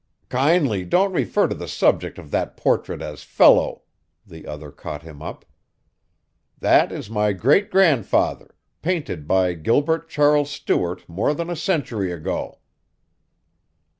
"Kindly 0.29 0.83
don't 0.83 1.13
refer 1.13 1.47
to 1.47 1.53
the 1.53 1.67
subject 1.67 2.17
of 2.17 2.31
that 2.31 2.57
portrait 2.57 3.03
as 3.03 3.21
fellow," 3.21 3.83
the 4.25 4.47
other 4.47 4.71
caught 4.71 5.03
him 5.03 5.21
up. 5.21 5.45
"That 6.57 6.91
is 6.91 7.07
my 7.07 7.33
great 7.33 7.69
grandfather, 7.69 8.55
painted 8.81 9.27
by 9.27 9.53
Gilbert 9.53 10.09
Charles 10.09 10.49
Stuart 10.49 11.07
more 11.07 11.35
than 11.35 11.51
a 11.51 11.55
century 11.55 12.11
ago." 12.11 12.57